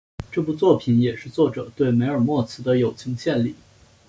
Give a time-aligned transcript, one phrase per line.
[0.31, 3.53] 这部作品也是作者对梅尔莫兹的友情献礼。